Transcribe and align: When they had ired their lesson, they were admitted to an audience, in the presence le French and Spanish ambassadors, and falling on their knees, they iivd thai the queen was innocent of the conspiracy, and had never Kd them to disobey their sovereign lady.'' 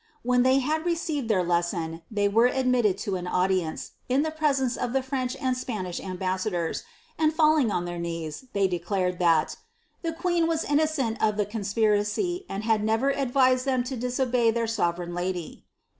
When 0.23 0.41
they 0.41 0.57
had 0.57 0.81
ired 0.81 1.27
their 1.27 1.43
lesson, 1.43 2.01
they 2.09 2.27
were 2.27 2.47
admitted 2.47 2.97
to 3.05 3.17
an 3.17 3.27
audience, 3.27 3.91
in 4.09 4.23
the 4.23 4.31
presence 4.31 4.75
le 4.75 5.03
French 5.03 5.35
and 5.35 5.55
Spanish 5.55 5.99
ambassadors, 5.99 6.81
and 7.19 7.31
falling 7.31 7.69
on 7.69 7.85
their 7.85 7.99
knees, 7.99 8.45
they 8.53 8.67
iivd 8.67 8.87
thai 9.19 9.45
the 10.01 10.13
queen 10.13 10.47
was 10.47 10.63
innocent 10.63 11.21
of 11.21 11.37
the 11.37 11.45
conspiracy, 11.45 12.47
and 12.49 12.63
had 12.63 12.83
never 12.83 13.13
Kd 13.13 13.63
them 13.63 13.83
to 13.83 13.95
disobey 13.95 14.49
their 14.49 14.65
sovereign 14.65 15.13
lady.'' 15.13 15.65